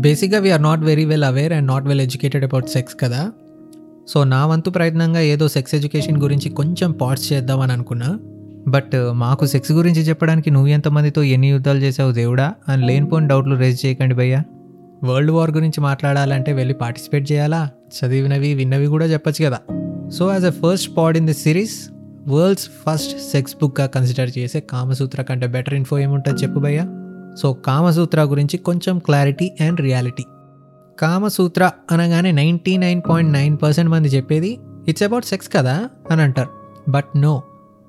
[0.00, 3.32] బేసిక్గా we're not very well aware and not well educated about sex కదా.
[4.08, 8.18] So నా వంతు ప్రయత్నంగా ఏదో సెక్స్ ఎడ్యుకేషన్ గురించి కొంచెం పాట్స్ చేద్దామని అనుకున్నా.
[8.68, 12.54] బట్ uh, మాకు సెక్స్ గురించి చెప్పడానికి నువ్వు ఎంతమందితో ఎన్ని యుద్ధాలు చేసావు దేవుడా?
[12.68, 14.44] అని లేనిపోని డౌట్లు రేజ్ చేయకండి భయ్యా.
[15.04, 17.70] వరల్డ్ వార్ గురించి మాట్లాడాలంటే వెళ్ళి పార్టిసిపేట్ చేయాలా?
[17.98, 19.58] చదివినవి విన్నవి కూడా చెప్పొచ్చు కదా.
[20.10, 21.90] So as a first pod in the series
[22.28, 26.99] world's first sex బుక్గా consider చేసే కామసూత్ర కంటే బెటర్ ఇన్ఫో ఏముంటుంది చెప్పు భయ్యా.
[27.36, 30.24] సో కామసూత్ర గురించి కొంచెం క్లారిటీ అండ్ రియాలిటీ.
[30.98, 35.88] కామసూత్ర అనగానే ninety nine point nine percent మంది చెప్పేది ఇట్స్ అబౌట్ సెక్స్ కదా?
[36.10, 36.48] అని అంటారు.
[36.88, 37.42] బట్ నో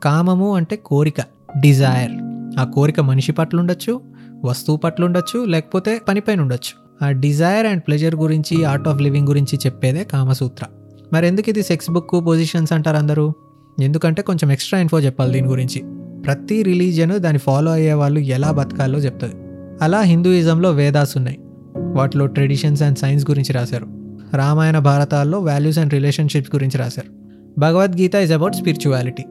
[0.03, 1.21] కామము అంటే కోరిక
[1.59, 2.11] డిజైర్
[2.59, 4.01] ఆ కోరిక మనిషి పట్ల ఉండొచ్చు
[4.45, 7.05] వస్తువు పట్ల ఉండొచ్చు లేకపోతే పనిపైన ఉండొచ్చు.
[7.05, 10.65] ఆ డిజైర్ అండ్ ప్లెజర్ గురించి ఆర్ట్ ఆఫ్ లివింగ్ గురించి చెప్పేదే కామసూత్ర.
[11.13, 13.33] మరి ఎందుకు ఇది సెక్స్ బుక్ పొజిషన్స్ అంటారు అందరూ?
[13.81, 16.00] ఎందుకంటే కొంచెం ఎక్స్ట్రా ఇన్ఫో చెప్పాలి దీని గురించి.
[16.25, 19.33] ప్రతి రిలీజియన్ దాన్ని ఫాలో అయ్యే వాళ్ళు ఎలా బతకాలో చెప్తుంది
[19.81, 21.39] అలా హిందూయిజంలో వేదాస్ ఉన్నాయి.
[21.77, 23.87] వాటిలో ట్రెడిషన్స్ అండ్ సైన్స్ గురించి రాశారు.
[24.33, 27.21] రామాయణ భారతాల్లో వాల్యూస్ అండ్ రిలేషన్షిప్స్ గురించి రాశారు.
[27.59, 29.23] Bhagavad Gita is about spirituality.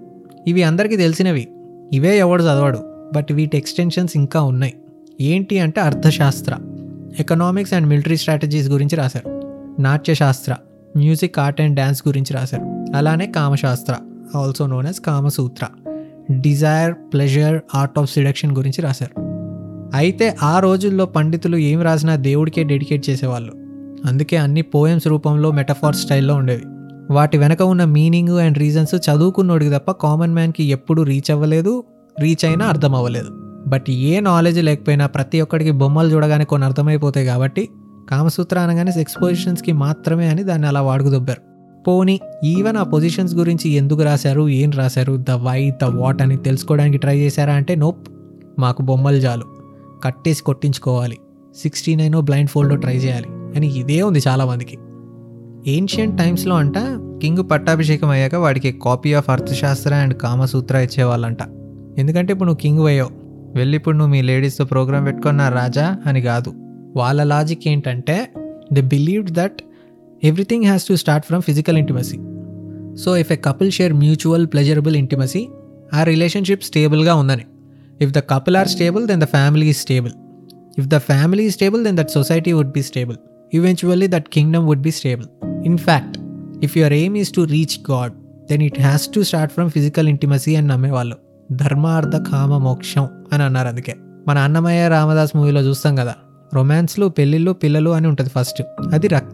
[0.46, 1.48] ఇవి అందరికీ తెలిసినవి.
[1.92, 2.78] ఇవే ఎవడు చదవడు.
[3.14, 4.74] బట్ వీటి ఎక్స్టెన్షన్స్ ఇంకా ఉన్నాయి.
[5.20, 6.56] ఏంటి అంటే అర్థశాస్త్ర.
[7.20, 9.42] ఎకనామిక్స్ అండ్ మిలిటరీ స్ట్రాటజీస్ గురించి రాశారు.
[9.80, 10.56] Natyashastra.
[10.96, 12.96] Music art and dance గురించి రాశారు.
[12.96, 13.94] అలానే Kamashastra
[14.36, 15.66] also known as Kamasutra.
[16.30, 19.20] Desire pleasure art of seduction గురించి రాశారు.
[19.94, 23.52] అయితే ఆ రోజుల్లో పండితులు ఏం రాసినా దేవుడికే డెడికేట్ చేసేవాళ్ళు.
[24.06, 26.62] అందుకే అన్ని పోయమ్స్ రూపంలో మెటఫార్ స్టైల్లో ఉండేవి.
[27.12, 31.84] వాటి వెనక ఉన్న మీనింగ్ అండ్ రీజన్స్ చదువుకున్నోడికి తప్ప కామన్ మ్యాన్కి ఎప్పుడు రీచ్ అవ్వలేదు
[32.20, 33.28] రీచ్ అయినా అర్థం అవ్వలేదు.
[33.66, 37.68] బట్ ఏ నాలెడ్జ్ లేకపోయినా ప్రతి ఒక్కడికి బొమ్మలు చూడగానే కొన్ని అర్థమైపోతాయి కాబట్టి
[38.10, 41.49] కామసూత్ర అనగానే ఎక్స్పోజిషన్స్కి మాత్రమే అని దాన్ని అలా వాడుకుదొబ్బారు.
[41.86, 46.98] పోనీ ఈవెన్ ఆ పొజిషన్స్ గురించి ఎందుకు రాశారు ఏం రాశారు ద వై ద వాట్ అని తెలుసుకోవడానికి
[46.98, 48.08] ట్రై చేశారా అంటే నోప్
[48.58, 49.44] మాకు బొమ్మలు చాలు.
[50.04, 51.18] కట్టేసి కొట్టించుకోవాలి.
[51.56, 54.78] సిక్స్టీ నైన్ బ్లైండ్ ఫోల్డ్లో ట్రై చేయాలి అని ఇదే ఉంది చాలామందికి.
[55.66, 56.74] ఏన్షియంట్ టైమ్స్లో అంట
[57.22, 61.38] కింగ్ పట్టాభిషేకం అయ్యాక వాడికి copy of Arthashastra and Kamasutra ఇచ్చేవాళ్ళంట.
[61.98, 63.10] ఎందుకంటే ఇప్పుడు నువ్వు కింగ్ అయ్యావు.
[63.54, 66.52] వెళ్ళి ఇప్పుడు నువ్వు మీ లేడీస్తో ప్రోగ్రామ్ పెట్టుకున్న రాజా అని కాదు.
[66.96, 68.28] వాళ్ళ లాజిక్ ఏంటంటే
[68.72, 69.62] the believed that
[70.24, 72.18] everything has to start from physical intimacy
[73.04, 75.48] so if a couple share mutual pleasurable intimacy
[75.94, 77.44] ఆ రిలేషన్షిప్ స్టేబుల్గా ఉందని
[78.00, 80.12] if the couple are stable then the family is stable
[80.78, 83.16] if the family is stable then that society would be stable
[83.54, 85.26] eventually that kingdom would be stable
[85.66, 86.18] in fact
[86.64, 88.12] if your aim is to reach god
[88.50, 91.16] then it has to start from physical intimacy అని నమ్మేవాళ్ళు
[91.52, 93.94] ధర్మార్థ కామ మోక్షం అని అన్నారు అందుకే.
[94.28, 96.14] మన అన్నమయ్య రామదాస్ మూవీలో చూస్తాం కదా.
[96.54, 99.29] రొమాన్స్లు పెళ్ళిళ్ళు పిల్లలు అని ఉంటుంది ఫస్ట్ అది రక్త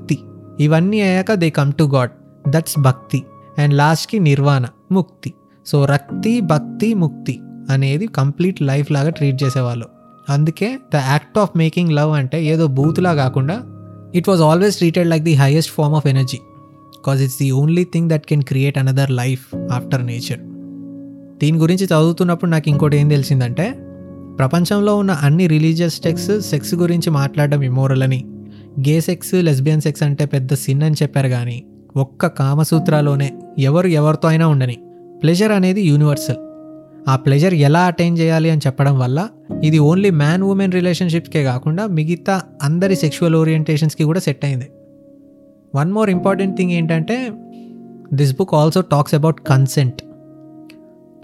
[0.61, 2.11] ఇవన్నీ అయ్యాక they come to god
[2.49, 3.23] that's bhakti
[3.59, 5.35] and లాస్ట్కి నిర్వాణ ముక్తి
[5.67, 7.41] సో రక్తి భక్తి ముక్తి
[7.71, 9.87] అనేది కంప్లీట్ లైఫ్ లాగా ట్రీట్ చేసేవాళ్ళు.
[10.29, 13.63] అందుకే the act of making love అంటే ఏదో బూత్లా కాకుండా
[14.15, 18.11] it was always treated like the highest form of energy because it's the only thing
[18.11, 20.39] that can create another life after nature
[21.39, 23.75] దీని గురించి చదువుతున్నప్పుడు నాకు ఇంకోటి ఏం తెలిసిందంటే
[24.39, 28.36] ప్రపంచంలో ఉన్న అన్ని రిలీజియస్ టెక్స్ సెక్స్ గురించి మాట్లాడడం ఇమోరల్ అని.
[28.81, 31.65] గే సెక్స్ లెస్బియన్ సెక్స్ అంటే పెద్ద సిన్ అని చెప్పారు కానీ
[31.97, 34.77] ఒక్క కామసూత్రాలోనే ఎవరు ఎవరితో అయినా ఉండని.
[35.23, 36.37] ప్లెజర్ అనేది యూనివర్సల్.
[37.09, 39.29] ఆ ప్లెజర్ ఎలా అటైన్ చేయాలి అని చెప్పడం వల్ల
[39.65, 44.69] ఇది ఓన్లీ మ్యాన్ ఉమెన్ రిలేషన్షిప్స్కే కాకుండా మిగతా అందరి సెక్షువల్ ఓరియంటేషన్స్కి కూడా సెట్ అయింది.
[45.75, 47.31] వన్ మోర్ ఇంపార్టెంట్ థింగ్ ఏంటంటే
[48.15, 50.03] this book also talks about consent.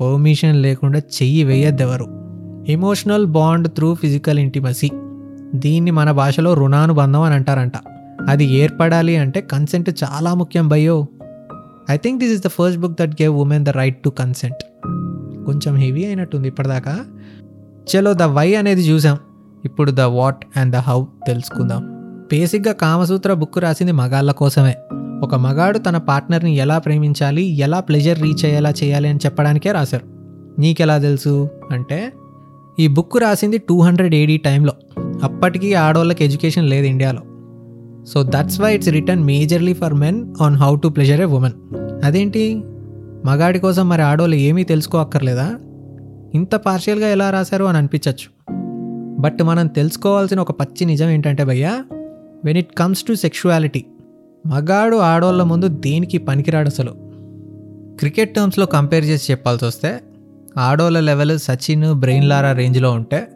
[0.01, 2.07] Permission లేకుండా చెయ్యి వేయద్దెవరు
[2.69, 4.91] emotional bond through physical intimacy.
[5.55, 7.73] దీన్ని మన భాషలో రుణానుబంధం అని అంటారంట.
[8.29, 11.07] అది ఏర్పడాలి అంటే కన్సెంట్ చాలా ముఖ్యం భయ్యో.
[11.91, 14.65] I think this is the first book that gave women the right to consent
[15.47, 17.05] కొంచెం హెవీ అయినట్టుంది ఇప్పటిదాకా.
[17.91, 19.19] చలో ద వై అనేది చూసాం.
[19.65, 21.83] ఇప్పుడు the what and the how తెలుసుకుందాం.
[22.33, 24.75] బేసిక్గా కామసూత్ర బుక్ రాసింది మగాళ్ళ కోసమే.
[25.23, 30.05] ఒక మగాడు తన పార్ట్నర్ని ఎలా ప్రేమించాలి ఎలా ప్లెజర్ రీచ్ అయ్యేలా చేయాలి అని చెప్పడానికే రాశారు.
[30.61, 31.49] నీకెలా తెలుసు?
[31.71, 32.13] అంటే
[32.79, 34.73] ఈ బుక్ రాసింది టూ హండ్రెడ్ ఏడీ టైంలో.
[35.23, 37.21] అప్పటికి ఆడవాళ్ళకి ఎడ్యుకేషన్ లేదు ఇండియాలో.
[38.05, 41.53] So that's why it's return majorly for men on how to pleasure a women
[42.05, 42.63] అదేంటి?
[43.25, 45.57] మగాడి కోసం మరి ఆడవాళ్ళు ఏమీ తెలుసుకోక్కర్లేదా?
[46.35, 48.53] ఇంత పార్షియల్గా ఎలా రాశారు అని అనిపించవచ్చు
[49.21, 51.85] బట్ మనం తెలుసుకోవాల్సిన ఒక పచ్చి నిజం ఏంటంటే భయ్యా
[52.45, 53.85] when it comes to sexuality
[54.47, 56.93] మగాడు ఆడవాళ్ళ ముందు దేనికి పనికిరాడు అసలు?
[57.99, 60.01] క్రికెట్ టర్మ్స్లో కంపేర్ చేసి చెప్పాల్సి వస్తే
[60.59, 63.29] ఆడోళ్ళ లెవెల్ సచిన్ బ్రెయిన్ లారా రేంజ్లో ఉంటే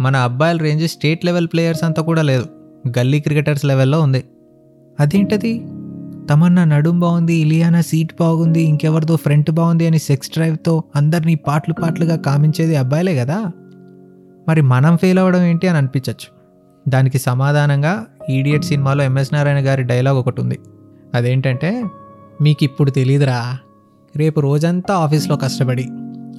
[0.00, 2.44] మన అబ్బాయిల రేంజ్ స్టేట్ లెవెల్ ప్లేయర్స్ అంతా కూడా లేదు.
[2.98, 4.24] గల్లీ క్రికెటర్స్ లెవెల్లో ఉంది.
[5.00, 5.66] అదేంటది?
[6.30, 12.16] తమన్నా నడుం బాగుంది ఇలియానా సీట్ బాగుంది ఇంకెవరిదో ఫ్రంట్ బాగుంది అని సెక్స్ డ్రైవ్తో అందరినీ పాటలు పాటలుగా
[12.16, 13.52] కామించేది అబ్బాయిలే కదా?
[14.48, 16.40] మరి మనం ఫెయిల్ అవ్వడం ఏంటి అని అనిపించవచ్చు
[16.88, 20.58] దానికి సమాధానంగా ఈడియట్ సినిమాలో ఎంఎస్ నారాయణ గారి డైలాగ్ ఒకటి ఉంది.
[21.14, 21.84] అదేంటంటే
[22.40, 23.58] మీకు ఇప్పుడు తెలియదురా
[24.16, 25.88] రేపు రోజంతా ఆఫీస్లో కష్టపడి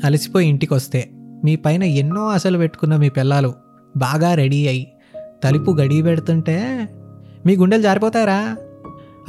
[0.03, 1.09] అలసిపోయి ఇంటికి వస్తే
[1.44, 3.53] మీ పైన ఎన్నో ఆశలు పెట్టుకున్న మీ పిల్లలు
[3.98, 4.92] బాగా రెడీ అయ్యి
[5.44, 6.89] తలుపు గడి పెడుతుంటే
[7.45, 8.57] మీ గుండెలు జారిపోతారా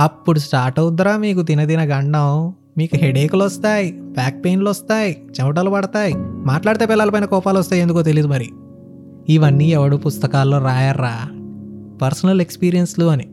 [0.01, 2.55] అప్పుడు స్టార్ట్ అవుద్దరా మీకు తినదిన గండం.
[2.79, 6.15] మీకు హెడేకులు వస్తాయి బ్యాక్ పెయిన్లు వస్తాయి చెమటలు పడతాయి.
[6.19, 8.49] మాట్లాడితే పిల్లలపైన కోపాలు వస్తాయి ఎందుకో తెలియదు మరి.
[9.29, 11.29] ఇవన్నీ ఎవడు పుస్తకాల్లో రాయర్రా.
[12.03, 13.27] పర్సనల్ ఎక్స్పీరియన్స్లు అని.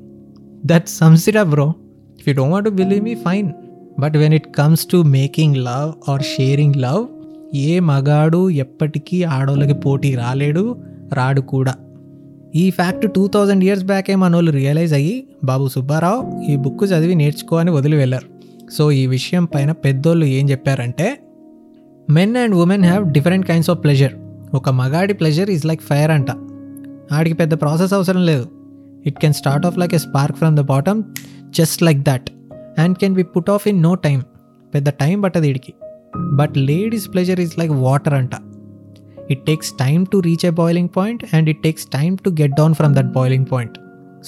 [0.65, 1.73] That sums it bro.
[2.19, 3.51] If you don't want to believe me fine.
[3.99, 7.07] But when it comes to making love or sharing love
[7.55, 10.77] ఏ మగాడు ఎప్పటికీ ఆడోళ్ళకి పోటీ రాలేడు
[11.13, 11.75] రాడు కూడా.
[12.55, 17.55] ఈ ఫ్యాక్ట్ టూ థౌజండ్ ఇయర్స్ బ్యాకే మనోళ్ళు రియలైజ్ అయ్యి బాబు సుబ్బారావు ఈ బుక్ చదివి నేర్చుకో
[17.55, 18.25] అని వదిలి వెళ్ళారు.
[18.71, 21.19] సో ఈ విషయం పైన పెద్దోళ్ళు ఏం చెప్పారంటే
[22.09, 24.13] men and women have different kinds of pleasure
[24.53, 26.31] ఒక మగాడి ప్లెజర్ ఈజ్ లైక్ ఫైర్ అంట.
[27.11, 28.49] ఆడికి పెద్ద ప్రాసెస్ అవసరం లేదు.
[29.05, 31.03] It can start off like a spark from the bottom
[31.49, 32.29] just like that
[32.79, 34.21] and can be put off in no time
[34.73, 35.73] పెద్ద time పట్టదు వీడికి
[36.17, 38.31] but ladies pleasure is like water అంట
[39.31, 42.73] it takes time to reach a boiling point and it takes time to get down
[42.73, 43.77] from that boiling point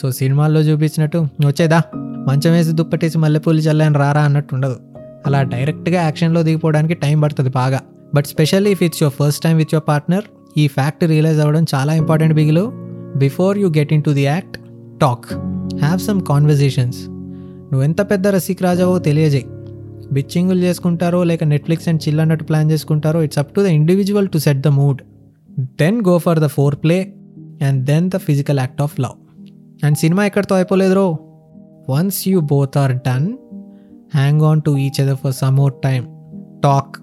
[0.02, 1.84] so సినిమాల్లో చూపించినట్టు వచ్చేదా
[2.28, 4.80] మంచం వేసి దుప్పటేసి మల్లెపూలు చల్లని రారా అన్నట్టు ఉండదు.
[5.26, 7.80] అలా డైరెక్ట్గా యాక్షన్లో దిగిపోవడానికి టైం పడుతుంది బాగా.
[8.16, 10.24] But specially if it's your first time with your partner
[10.58, 12.72] ఈ ఫ్యాక్ట్ రియలైజ్ అవ్వడం చాలా important బిగిలు.
[13.18, 14.58] Before you get into the act
[15.02, 15.34] talk
[15.80, 16.98] have some conversations
[17.74, 19.46] నువ్వెంత పెద్ద రసిక్ రాజావో తెలియజేయి.
[20.12, 24.38] బిచ్చింగులు చేసుకుంటారో లేక నెట్ఫ్లిక్స్ అండ్ చిల్ అన్నట్టు ప్లాన్ చేసుకుంటారో it's up to the individual to
[24.38, 25.02] set the mood
[25.60, 27.14] then go for the foreplay
[27.62, 29.46] and then the physical act of love
[29.86, 31.18] and cinema ఎక్కడితో అయిపోలేదురో?
[31.90, 33.38] Once you both are done
[34.16, 36.06] hang on to each other for some more time
[36.64, 36.98] talk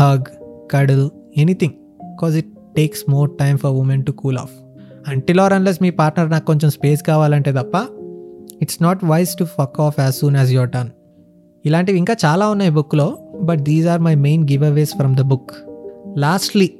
[0.00, 0.24] hug
[0.70, 1.72] cuddle anything
[2.02, 4.50] because it takes more time for women to cool off
[5.08, 7.86] until or unless me partner నాకు కొంచెం space కావాలంటే తప్ప
[8.62, 10.90] it's not wise to fuck off as soon as your turn
[11.66, 15.50] ఇలాంటివి ఇంకా చాలా ఉన్నాయి బుక్లో but these are my main giveaways from the book
[16.18, 16.70] lastly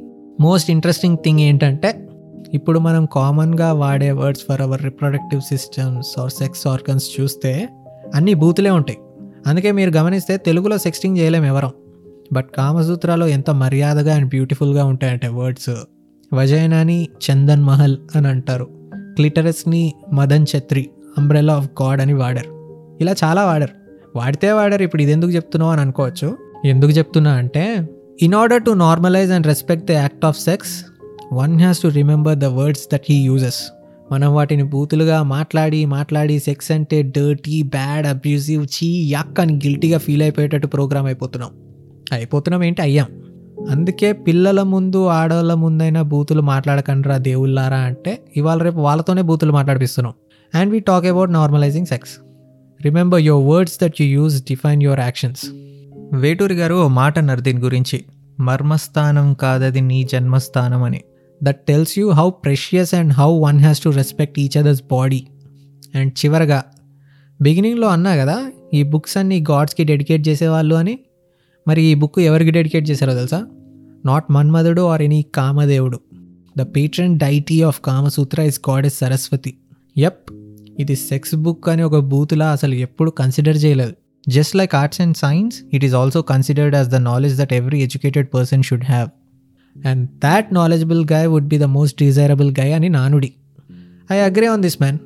[0.40, 2.08] most interesting thing ఏంటంటే
[2.54, 7.68] ఇప్పుడు మనం కామన్గా వాడే words for our reproductive systems or sex organs చూస్తే
[8.14, 8.98] అన్నీ బూతులే ఉంటాయి.
[9.46, 11.70] అందుకే మీరు గమనిస్తే తెలుగులో సెక్స్టింగ్ చేయలేం ఎవరం.
[12.32, 15.70] బట్ కామసూత్రాలో ఎంత మర్యాదగా అండ్ బ్యూటిఫుల్గా ఉంటాయంటే వర్డ్స్
[16.34, 18.68] వజైనాని చందన్ మహల్ అని అంటారు.
[18.94, 22.50] క్లిటరస్ని మదన్ ఛత్రి అంబ్రెలా ఆఫ్ గాడ్ అని వాడారు.
[23.00, 23.83] ఇలా చాలా వాడారు.
[24.16, 26.36] వాడితే వాడారు ఇప్పుడు ఇది ఎందుకు చెప్తున్నావు అని అనుకోవచ్చు.
[26.64, 27.88] ఎందుకు చెప్తున్నా అంటే
[28.22, 30.84] in order to normalize and respect the act of sex
[31.32, 33.60] one has to remember the words that he uses
[34.12, 40.22] మనం వాటిని బూతులుగా మాట్లాడి మాట్లాడి సెక్స్ అంటే డర్టీ బ్యాడ్ అబ్యూజివ్ చీ యక్ అని గిల్టీగా ఫీల్
[40.22, 41.50] అయిపోయేటట్టు ప్రోగ్రామ్ అయిపోతున్నాం.
[42.12, 42.82] అయిపోతున్నాం ఏంటి?
[42.82, 43.06] అయ్యాం.
[43.70, 50.14] అందుకే పిల్లల ముందు ఆడవాళ్ళ ముందైనా బూతులు మాట్లాడకండిరా దేవుళ్ళారా అంటే ఇవాళ రేపు వాళ్ళతోనే బూతులు మాట్లాడిపిస్తున్నాం.
[50.54, 52.10] And we talk about normalizing sex
[52.84, 55.40] remember your words that you use define your actions
[56.12, 58.04] Veturi garu ఓ మాట అన్నారు దీని గురించి.
[58.40, 61.00] మర్మస్థానం కాదది నీ జన్మస్థానం అని
[61.42, 65.26] that tells you how precious and how one has to respect each others body
[65.94, 66.64] and చివరగా
[67.42, 70.98] బిగినింగ్లో అన్నా కదా ఈ బుక్స్ అన్ని గాడ్స్కి డెడికేట్ చేసేవాళ్ళు అని?
[71.68, 73.46] మరి ఈ బుక్ ఎవరికి డెడికేట్ చేశారో తెలుసా?
[74.06, 76.00] Not Manmadhudu or any కామదేవుడు.
[76.58, 79.54] The patron deity of Kamasutra is god is Saraswati
[79.98, 80.43] yup
[80.80, 83.94] ఇది సెక్స్ బుక్ అని ఒక బూతులా అసలు ఎప్పుడు కన్సిడర్ చేయలేదు.
[84.28, 88.28] Just like arts and science it is also considered as the knowledge that every educated
[88.34, 89.08] person should have
[89.88, 93.30] and that knowledgeable guy would be the most desirable guy అని నానుడి.
[94.12, 94.98] I agree on this man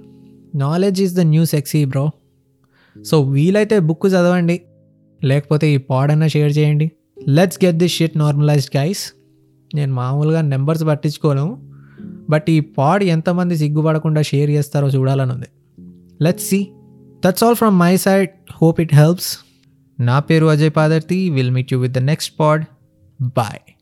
[0.55, 2.11] knowledge is the new sexy bro
[2.97, 4.61] so వీలైతే book చదవండి.
[5.25, 6.91] లేకపోతే ఈ పాడన్నా share చేయండి.
[7.29, 9.05] Let's get this shit normalized guys
[9.75, 11.47] నేను మామూలుగా నెంబర్స్ పట్టించుకోను.
[12.31, 15.49] బట్ ఈ పాడ్ ఎంతమంది సిగ్గుపడకుండా షేర్ చేస్తారో చూడాలని ఉంది
[16.19, 16.75] let's see.
[17.21, 18.35] That's all from my side.
[18.51, 19.43] Hope it helps.
[19.99, 21.35] Na peru Ajay Padarthi.
[21.35, 22.67] We'll meet you with the next pod.
[23.19, 23.78] Bye.